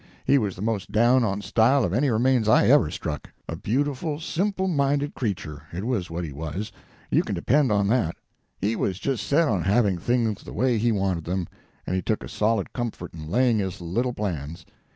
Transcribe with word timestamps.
He 0.25 0.39
was 0.39 0.55
the 0.55 0.63
most 0.63 0.91
down 0.91 1.23
on 1.23 1.41
style 1.43 1.83
of 1.83 1.93
any 1.93 2.09
remains 2.09 2.47
I 2.49 2.65
ever 2.67 2.89
struck. 2.89 3.29
A 3.47 3.55
beautiful, 3.55 4.19
simple 4.19 4.67
minded 4.67 5.13
creature 5.13 5.61
it 5.71 5.85
was 5.85 6.09
what 6.09 6.23
he 6.23 6.33
was, 6.33 6.71
you 7.11 7.21
can 7.21 7.35
depend 7.35 7.71
on 7.71 7.87
that. 7.89 8.15
He 8.59 8.75
was 8.75 8.97
just 8.97 9.23
set 9.27 9.47
on 9.47 9.61
having 9.61 9.99
things 9.99 10.41
the 10.41 10.53
way 10.53 10.79
he 10.79 10.91
wanted 10.91 11.25
them, 11.25 11.47
and 11.85 11.95
he 11.95 12.01
took 12.01 12.23
a 12.23 12.29
solid 12.29 12.73
comfort 12.73 13.13
in 13.13 13.29
laying 13.29 13.59
his 13.59 13.79
little 13.79 14.11
plans. 14.13 14.65